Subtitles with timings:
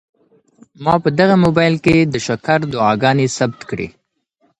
[0.83, 3.87] ما په دغه موبایل کي د شکر دعاګانې ثبت کړې.